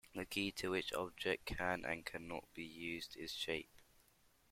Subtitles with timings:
[0.15, 3.69] The key to which objects can and can not be used is shape.